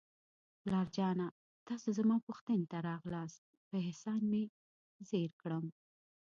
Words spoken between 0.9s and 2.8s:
جانه، تاسو زما پوښتنې ته